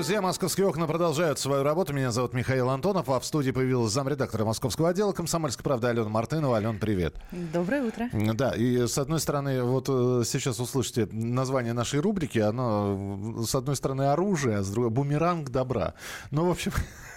[0.00, 1.92] Друзья, «Московские окна» продолжают свою работу.
[1.92, 6.56] Меня зовут Михаил Антонов, а в студии появилась замредактора московского отдела «Комсомольской правды» Алена Мартынова.
[6.56, 7.16] Ален, привет.
[7.30, 8.08] Доброе утро.
[8.32, 12.38] Да, и с одной стороны, вот э, сейчас услышите название нашей рубрики.
[12.38, 15.92] Оно, с одной стороны, оружие, а с другой– бумеранг добра.
[16.30, 16.72] Ну, в общем,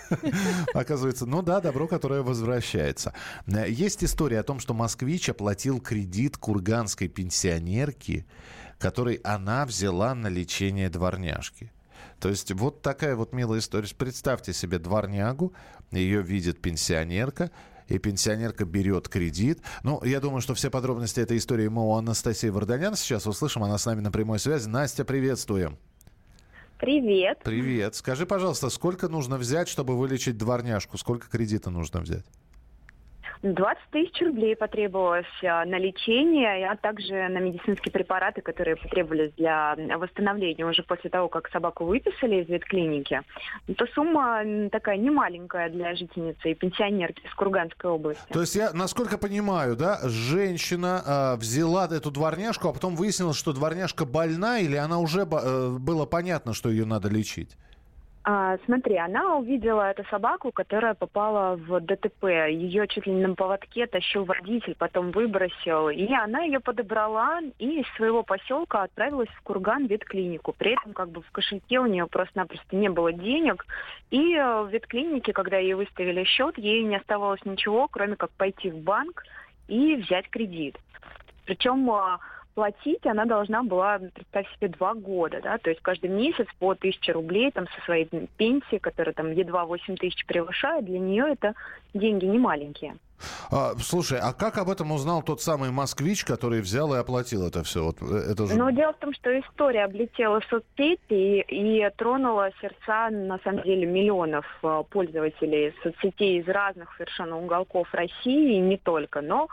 [0.73, 3.13] Оказывается, ну да, добро, которое возвращается.
[3.47, 8.25] Есть история о том, что москвич оплатил кредит курганской пенсионерки,
[8.77, 11.71] который она взяла на лечение дворняжки.
[12.23, 13.85] То есть вот такая вот милая история.
[13.97, 15.51] Представьте себе дворнягу,
[15.91, 17.51] ее видит пенсионерка,
[17.89, 19.59] и пенсионерка берет кредит.
[19.83, 23.65] Ну, я думаю, что все подробности этой истории мы у Анастасии Варданян сейчас услышим.
[23.65, 24.69] Она с нами на прямой связи.
[24.69, 25.77] Настя, приветствуем.
[26.79, 27.41] Привет.
[27.43, 27.95] Привет.
[27.95, 30.97] Скажи, пожалуйста, сколько нужно взять, чтобы вылечить дворняжку?
[30.97, 32.23] Сколько кредита нужно взять?
[33.43, 39.75] 20 тысяч рублей потребовалось а, на лечение, а также на медицинские препараты, которые потребовались для
[39.97, 43.21] восстановления уже после того, как собаку выписали из ветклиники.
[43.67, 48.31] Это сумма такая немаленькая для жительницы и пенсионерки из Курганской области.
[48.31, 53.51] То есть я, насколько понимаю, да, женщина э, взяла эту дворняжку, а потом выяснилось, что
[53.51, 57.57] дворняжка больна, или она уже э, было понятно, что ее надо лечить?
[58.25, 62.23] А, смотри, она увидела эту собаку, которая попала в ДТП.
[62.49, 65.89] Ее чуть ли не на поводке тащил водитель, потом выбросил.
[65.89, 70.53] И она ее подобрала и из своего поселка отправилась в Курган ветклинику.
[70.53, 73.65] При этом как бы в кошельке у нее просто-напросто не было денег.
[74.09, 78.71] И э, в ветклинике, когда ей выставили счет, ей не оставалось ничего, кроме как пойти
[78.71, 79.23] в банк
[79.67, 80.77] и взять кредит.
[81.45, 82.19] Причем э,
[82.53, 87.11] платить она должна была, представь себе, два года, да, то есть каждый месяц по тысяче
[87.11, 88.07] рублей там со своей
[88.37, 91.53] пенсии, которая там едва 8 тысяч превышает, для нее это
[91.93, 92.95] деньги не маленькие.
[93.51, 97.63] А, слушай, а как об этом узнал тот самый москвич, который взял и оплатил это
[97.63, 97.83] все?
[97.83, 98.55] Вот, э, это же...
[98.55, 103.85] Ну, дело в том, что история облетела соцсети и, и тронула сердца, на самом деле,
[103.85, 109.21] миллионов э, пользователей соцсетей из разных совершенно уголков России, и не только.
[109.21, 109.47] Но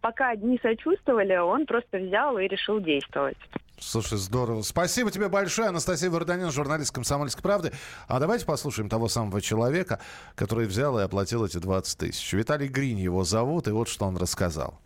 [0.00, 3.38] пока одни сочувствовали, он просто взял и решил действовать.
[3.78, 4.62] Слушай, здорово.
[4.62, 7.72] Спасибо тебе большое, Анастасия Варданян, журналист «Комсомольской правды».
[8.08, 10.00] А давайте послушаем того самого человека,
[10.34, 12.32] который взял и оплатил эти 20 тысяч.
[12.32, 14.80] Виталий Гринь его зовут, и вот что он рассказал.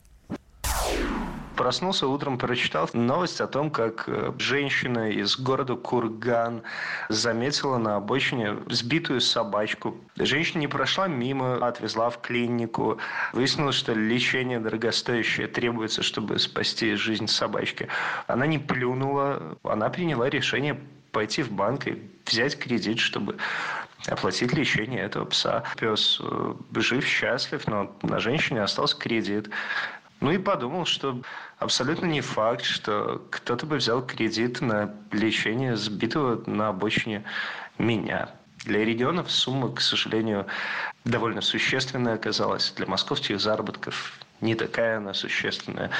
[1.60, 6.62] Проснулся утром, прочитал новость о том, как э, женщина из города Курган
[7.10, 9.94] заметила на обочине сбитую собачку.
[10.16, 12.96] Женщина не прошла мимо, отвезла в клинику.
[13.34, 17.88] Выяснилось, что лечение дорогостоящее требуется, чтобы спасти жизнь собачки.
[18.26, 20.80] Она не плюнула, она приняла решение
[21.12, 23.36] пойти в банк и взять кредит, чтобы
[24.06, 25.64] оплатить лечение этого пса.
[25.78, 29.50] Пес э, жив, счастлив, но на женщине остался кредит.
[30.20, 31.22] Ну и подумал, что
[31.58, 37.24] абсолютно не факт, что кто-то бы взял кредит на лечение сбитого на обочине
[37.78, 38.30] меня.
[38.64, 40.46] Для регионов сумма, к сожалению,
[41.04, 42.72] довольно существенная оказалась.
[42.76, 45.90] Для московских заработков не такая она существенная.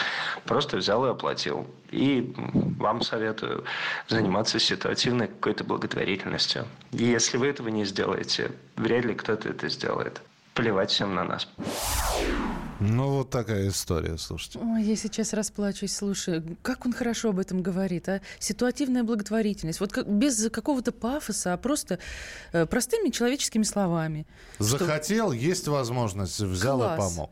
[0.45, 1.67] Просто взял и оплатил.
[1.91, 3.65] И вам советую
[4.09, 6.67] заниматься ситуативной какой-то благотворительностью.
[6.93, 10.21] И если вы этого не сделаете, вряд ли кто-то это сделает.
[10.53, 11.49] Плевать всем на нас.
[12.81, 14.59] Ну, вот такая история, слушайте.
[14.59, 18.23] Ой, я сейчас расплачусь, слушай, как он хорошо об этом говорит, а?
[18.39, 19.81] Ситуативная благотворительность.
[19.81, 21.99] Вот как, без какого-то пафоса, а просто
[22.53, 24.27] э, простыми человеческими словами.
[24.59, 25.37] Захотел, что...
[25.37, 26.95] есть возможность, взял Класс.
[26.95, 27.31] и помог.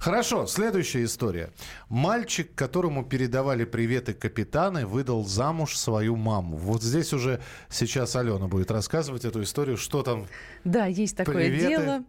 [0.00, 1.50] Хорошо, следующая история.
[1.90, 6.56] Мальчик, которому передавали приветы капитаны, выдал замуж свою маму.
[6.56, 10.26] Вот здесь уже сейчас Алена будет рассказывать эту историю, что там.
[10.64, 11.68] Да, есть такое приветы.
[11.68, 12.04] дело.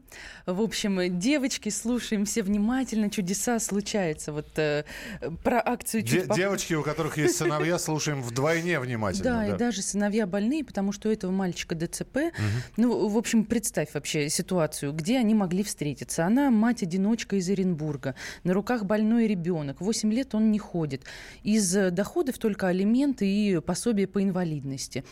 [0.45, 4.31] В общем, девочки, слушаем все внимательно внимательно, чудеса случаются.
[4.31, 4.83] Вот э,
[5.43, 6.03] про акцию...
[6.03, 6.37] Де- поп...
[6.37, 9.23] Девочки, у которых есть сыновья, слушаем вдвойне внимательно.
[9.23, 12.31] Да, и даже сыновья больные, потому что у этого мальчика ДЦП.
[12.77, 16.25] Ну, в общем, представь вообще ситуацию, где они могли встретиться.
[16.25, 21.03] Она мать-одиночка из Оренбурга, на руках больной ребенок, 8 лет он не ходит.
[21.43, 25.03] Из доходов только алименты и пособие по инвалидности.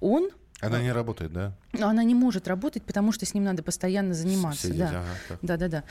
[0.00, 0.30] Он
[0.66, 1.52] она не работает, да?
[1.80, 4.68] Она не может работать, потому что с ним надо постоянно заниматься.
[4.68, 5.04] Сидеть, да.
[5.28, 5.84] Ага, да, да, да.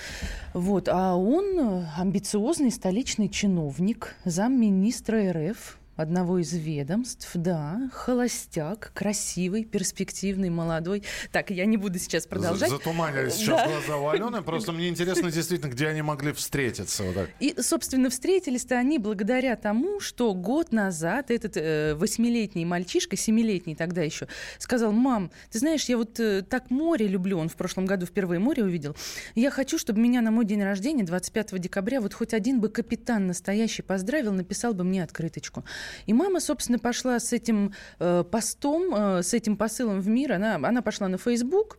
[0.53, 0.89] Вот.
[0.89, 11.03] А он амбициозный столичный чиновник, замминистра РФ, одного из ведомств, да, холостяк, красивый, перспективный, молодой.
[11.31, 12.69] Так, я не буду сейчас продолжать.
[12.69, 13.67] Затуманили сейчас да.
[13.67, 17.03] глаза у Алены, просто мне интересно действительно, где они могли встретиться.
[17.03, 17.29] Вот так.
[17.39, 24.01] И, собственно, встретились-то они благодаря тому, что год назад этот э, восьмилетний мальчишка, семилетний тогда
[24.01, 28.05] еще, сказал, мам, ты знаешь, я вот э, так море люблю, он в прошлом году
[28.05, 28.95] впервые море увидел,
[29.35, 33.27] я хочу, чтобы меня на мой день рождения, 25 декабря, вот хоть один бы капитан
[33.27, 35.63] настоящий поздравил, написал бы мне открыточку.
[36.05, 40.55] И мама, собственно, пошла с этим э, постом, э, с этим посылом в мир, она,
[40.55, 41.77] она пошла на Facebook,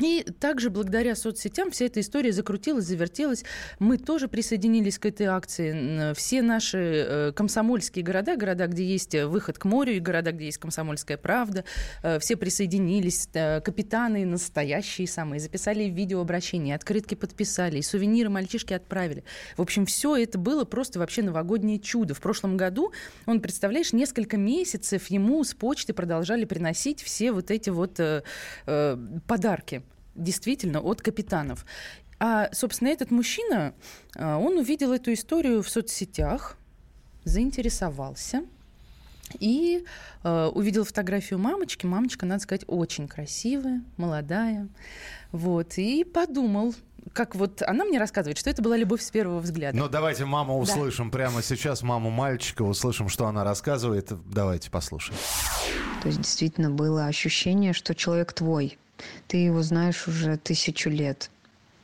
[0.00, 3.44] и также благодаря соцсетям вся эта история закрутилась, завертелась.
[3.78, 6.14] Мы тоже присоединились к этой акции.
[6.14, 10.58] Все наши э, комсомольские города, города, где есть выход к морю, и города, где есть
[10.58, 11.64] комсомольская правда,
[12.02, 13.28] э, все присоединились.
[13.34, 19.24] Э, капитаны настоящие самые записали видеообращения, открытки подписали, и сувениры мальчишки отправили.
[19.56, 22.14] В общем, все это было просто вообще новогоднее чудо.
[22.14, 22.92] В прошлом году,
[23.26, 28.22] он, представляешь, несколько месяцев ему с почты продолжали приносить все вот эти вот э,
[29.26, 29.82] подарки
[30.20, 31.64] действительно от капитанов.
[32.18, 33.74] А, собственно, этот мужчина,
[34.16, 36.56] а, он увидел эту историю в соцсетях,
[37.24, 38.44] заинтересовался
[39.38, 39.84] и
[40.24, 41.86] э, увидел фотографию мамочки.
[41.86, 44.68] Мамочка, надо сказать, очень красивая, молодая.
[45.32, 46.74] Вот, и подумал,
[47.12, 49.76] как вот она мне рассказывает, что это была любовь с первого взгляда.
[49.76, 51.18] Ну, давайте маму услышим да.
[51.18, 54.12] прямо сейчас, маму мальчика, услышим, что она рассказывает.
[54.32, 55.18] Давайте послушаем.
[56.02, 58.78] То есть действительно было ощущение, что человек твой,
[59.26, 61.30] ты его знаешь уже тысячу лет.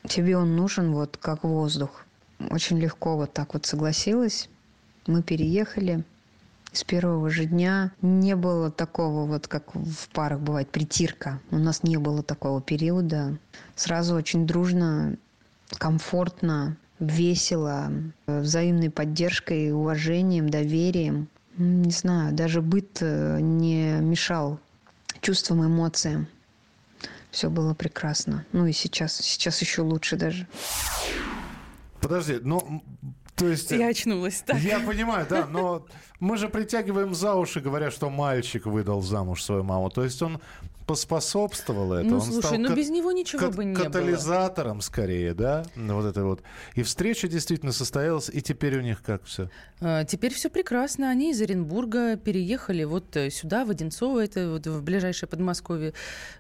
[0.09, 2.05] Тебе он нужен вот как воздух.
[2.51, 4.49] Очень легко вот так вот согласилась.
[5.07, 6.05] Мы переехали.
[6.73, 11.41] С первого же дня не было такого, вот как в парах бывает, притирка.
[11.51, 13.39] У нас не было такого периода.
[13.77, 15.17] Сразу очень дружно,
[15.71, 17.91] комфортно, весело,
[18.27, 21.29] взаимной поддержкой, уважением, доверием.
[21.57, 24.61] Не знаю, даже быт э, не мешал
[25.23, 26.29] чувствам, эмоциям
[27.37, 28.47] все было прекрасно.
[28.53, 30.47] Ну и сейчас, сейчас еще лучше даже.
[32.01, 32.83] Подожди, ну,
[33.35, 33.71] то есть...
[33.73, 34.57] Я очнулась, так.
[34.61, 35.87] Я понимаю, да, но
[36.19, 39.91] мы же притягиваем за уши, говоря, что мальчик выдал замуж свою маму.
[39.91, 40.41] То есть он
[40.87, 42.09] поспособствовал это.
[42.09, 44.83] Ну, он слушай, стал ну без него ничего бы не катализатором было.
[44.83, 45.65] скорее, да?
[45.75, 46.43] Вот это вот.
[46.75, 49.51] И встреча действительно состоялась, и теперь у них как все?
[49.81, 51.11] А, теперь все прекрасно.
[51.11, 55.93] Они из Оренбурга переехали вот э, сюда, в Одинцово, это вот в ближайшее Подмосковье.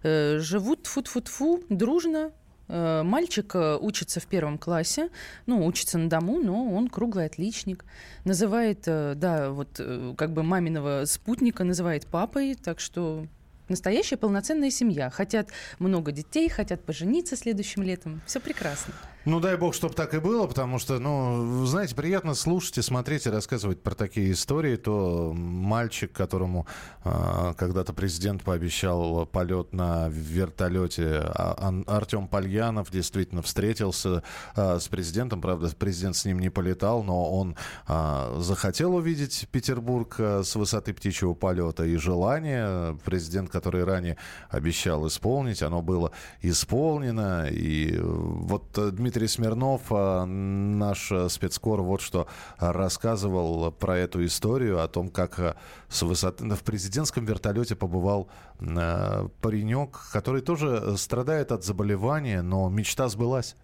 [0.03, 2.31] Э, живут фу-фу-фу, дружно,
[2.69, 5.11] э, Мальчик учится в первом классе,
[5.47, 7.85] ну, учится на дому, но он круглый отличник.
[8.25, 9.81] Называет, да, вот
[10.17, 13.27] как бы маминого спутника называет папой, так что
[13.69, 15.11] настоящая полноценная семья.
[15.11, 15.49] Хотят
[15.79, 18.23] много детей, хотят пожениться следующим летом.
[18.27, 18.95] Все прекрасно.
[19.27, 23.27] Ну, дай бог, чтобы так и было, потому что, ну, знаете, приятно слушать и смотреть
[23.27, 24.77] и рассказывать про такие истории.
[24.77, 26.69] То мальчик, которому
[27.03, 34.23] э, когда-то президент пообещал полет на вертолете, а, Артем Пальянов действительно встретился
[34.55, 35.41] э, с президентом.
[35.41, 37.57] Правда, президент с ним не полетал, но он
[37.89, 41.85] э, захотел увидеть Петербург э, с высоты птичьего полета.
[41.85, 44.19] И желание президент, который ранее
[44.51, 46.13] обещал исполнить, оно было
[46.43, 47.49] исполнено.
[47.51, 52.27] И вот Дмитрий Дмитрий Смирнов, а, наш э, спецкор, вот что
[52.59, 55.55] рассказывал про эту историю, о том, как э,
[55.89, 58.29] с высоты, в президентском вертолете побывал
[58.61, 63.57] э, паренек, который тоже страдает от заболевания, но мечта сбылась.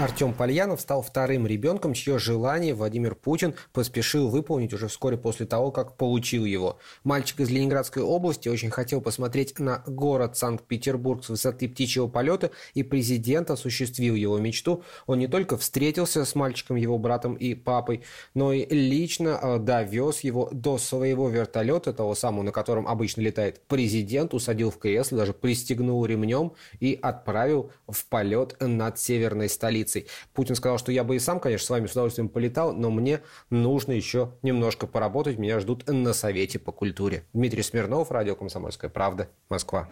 [0.00, 5.70] Артем Пальянов стал вторым ребенком, чье желание Владимир Путин поспешил выполнить уже вскоре после того,
[5.70, 6.78] как получил его.
[7.04, 12.82] Мальчик из Ленинградской области очень хотел посмотреть на город Санкт-Петербург с высоты птичьего полета, и
[12.82, 14.82] президент осуществил его мечту.
[15.06, 20.20] Он не только встретился с мальчиком, его братом и папой, но и лично э, довез
[20.20, 25.34] его до своего вертолета, того самого, на котором обычно летает президент, усадил в кресло, даже
[25.34, 30.06] пристегнул ремнем и отправил в полет над северной столицей позиций.
[30.32, 33.20] Путин сказал, что я бы и сам, конечно, с вами с удовольствием полетал, но мне
[33.50, 35.38] нужно еще немножко поработать.
[35.38, 37.24] Меня ждут на Совете по культуре.
[37.32, 39.88] Дмитрий Смирнов, радио «Комсомольская правда», Москва.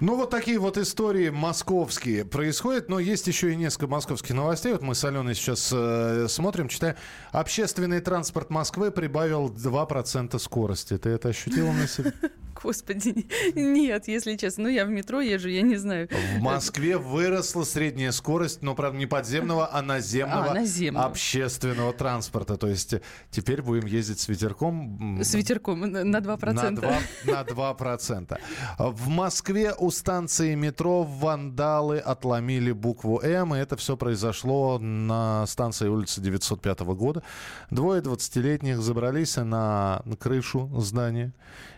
[0.00, 4.72] Ну, вот такие вот истории московские происходят, но есть еще и несколько московских новостей.
[4.72, 6.96] Вот мы с Аленой сейчас э, смотрим, читаем.
[7.32, 10.98] Общественный транспорт Москвы прибавил 2% скорости.
[10.98, 12.12] Ты это ощутила на себе?
[12.62, 14.64] Господи, нет, если честно.
[14.64, 16.08] Ну, я в метро езжу, я не знаю.
[16.38, 21.06] В Москве выросла средняя скорость, но, правда, не подземного, а наземного, А, наземного.
[21.06, 22.56] общественного транспорта.
[22.56, 22.94] То есть
[23.30, 25.20] теперь будем ездить с ветерком.
[25.22, 26.52] С ветерком на на 2%.
[26.54, 28.38] На 2, на 2%.
[28.78, 35.86] В Москве у станции метро вандалы отломили букву «М», и это все произошло на станции
[35.86, 37.22] улицы 905 года.
[37.70, 41.32] Двое 20-летних забрались на крышу здания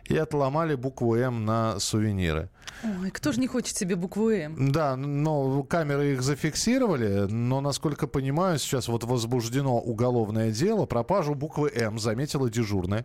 [0.07, 2.49] и отломали букву «М» на сувениры.
[2.83, 4.73] Ой, кто же не хочет себе букву М?
[4.73, 10.87] Да, но камеры их зафиксировали, но, насколько понимаю, сейчас вот возбуждено уголовное дело.
[10.87, 13.05] Пропажу буквы «М» заметила дежурная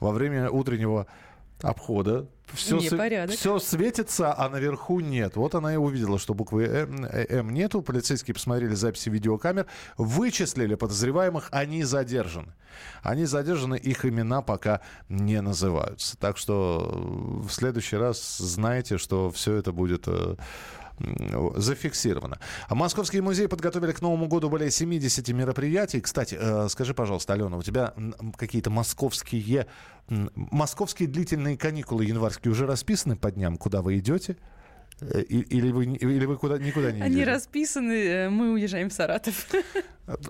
[0.00, 1.06] во время утреннего
[1.62, 2.26] обхода.
[2.54, 3.36] Все, Непорядок.
[3.36, 5.36] все светится, а наверху нет.
[5.36, 7.82] Вот она и увидела, что буквы «М», «М» нету.
[7.82, 9.66] Полицейские посмотрели записи видеокамер,
[9.96, 12.52] вычислили подозреваемых, они задержаны.
[13.02, 16.16] Они задержаны, их имена пока не называются.
[16.16, 20.36] Так что в следующий раз знайте, что все это будет э,
[21.56, 22.38] зафиксировано.
[22.68, 26.00] А Московские музеи подготовили к Новому году более 70 мероприятий.
[26.00, 27.94] Кстати, э, скажи, пожалуйста, Алена, у тебя
[28.36, 29.66] какие-то московские,
[30.08, 34.36] московские длительные каникулы январские уже расписаны по дням, куда вы идете?
[35.00, 37.30] Э, Или вы, или вы куда, никуда не Они идете?
[37.30, 39.46] расписаны, э, мы уезжаем в Саратов.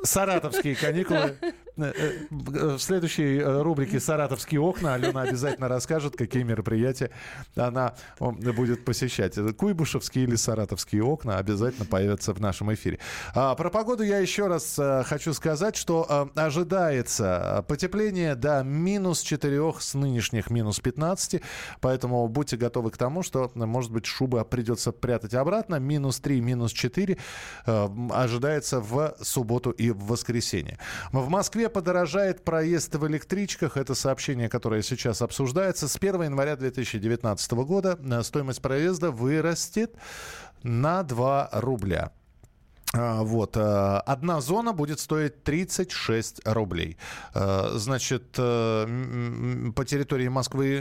[0.02, 1.37] Саратовские каникулы.
[1.76, 7.11] Э, э, В следующей э, рубрике «Саратовские окна» Алена обязательно расскажет, какие мероприятия
[7.57, 9.38] она будет посещать.
[9.57, 12.99] Куйбышевские или саратовские окна обязательно появятся в нашем эфире.
[13.35, 19.23] А, Про погоду я еще раз э, хочу сказать, что э, ожидается потепление до минус
[19.23, 21.41] 4 с нынешних минус 15,
[21.81, 25.76] поэтому будьте готовы к тому, что, э, может быть, шубы придется прятать обратно.
[25.76, 27.17] Минус 3, минус 4
[27.67, 30.79] э, ожидается в субботу и в воскресенье.
[31.12, 33.76] В Москве подорожает проезд в электричках.
[33.76, 35.88] Это сообщение, которое сейчас обсуждается.
[35.88, 39.95] С 1 января 2019 года э, стоимость проезда вырастет
[40.62, 42.12] на 2 рубля.
[42.95, 43.57] А, Вот.
[43.57, 43.61] э,
[44.07, 46.99] Одна зона будет стоить 36 рублей.
[47.35, 50.81] Э, Значит, э, по территории Москвы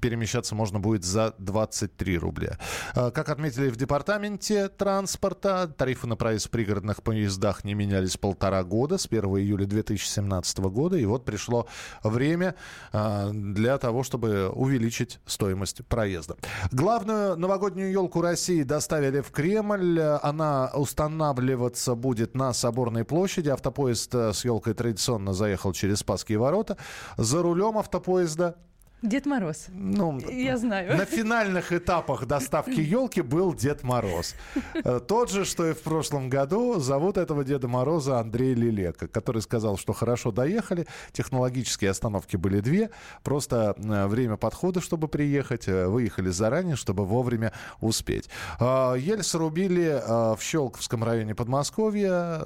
[0.00, 2.58] перемещаться можно будет за 23 рубля.
[2.94, 8.96] Как отметили в департаменте транспорта, тарифы на проезд в пригородных поездах не менялись полтора года,
[8.98, 10.96] с 1 июля 2017 года.
[10.96, 11.66] И вот пришло
[12.02, 12.54] время
[12.92, 16.36] для того, чтобы увеличить стоимость проезда.
[16.72, 20.00] Главную новогоднюю елку России доставили в Кремль.
[20.00, 23.48] Она устанавливаться будет на Соборной площади.
[23.48, 26.76] Автопоезд э, с елкой традиционно заехал через Спасские ворота.
[27.16, 28.54] За рулем автопоезда
[29.02, 29.66] Дед Мороз.
[29.68, 30.96] ну, Я знаю.
[30.96, 34.34] на финальных этапах доставки елки был Дед Мороз.
[34.74, 36.80] Э, Тот же, что и в прошлом году.
[36.80, 40.86] Зовут этого Деда Мороза Андрей Лилека, который сказал, что хорошо доехали.
[41.12, 42.90] Технологические остановки были две.
[43.22, 45.68] Просто э, время подхода, чтобы приехать.
[45.68, 48.28] э, Выехали заранее, чтобы вовремя успеть.
[48.60, 52.40] Ель срубили в Щелковском районе Подмосковья.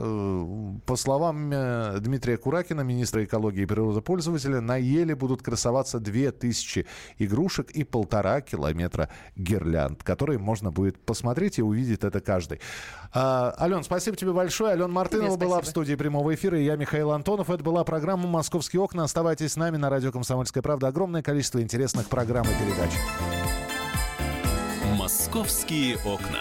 [0.85, 1.51] По словам
[2.01, 6.01] Дмитрия Куракина, министра экологии и природопользователя, на еле будут красоваться
[6.41, 6.87] 2000
[7.19, 12.61] игрушек и полтора километра гирлянд, которые можно будет посмотреть и увидеть это каждый.
[13.13, 14.73] А, Ален, спасибо тебе большое.
[14.73, 17.51] Алена Мартынова была в студии прямого эфира, и я Михаил Антонов.
[17.51, 19.05] Это была программа «Московские окна».
[19.05, 20.89] Оставайтесь с нами на радио «Комсомольская правда».
[20.89, 22.91] Огромное количество интересных программ и передач.
[24.97, 26.41] «Московские окна».